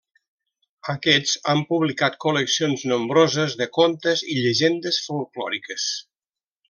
[0.93, 5.87] Aquests han publicat col·leccions nombroses de contes i llegendes folklòriques.